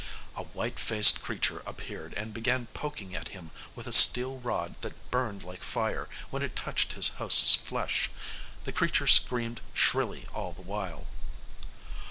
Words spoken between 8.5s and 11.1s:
The creature screamed shrilly all the while.